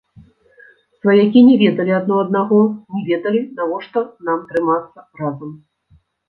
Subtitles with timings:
[1.01, 2.57] Сваякі не ведалі адно аднаго,
[2.95, 5.55] не ведалі, навошта нам трымацца разам.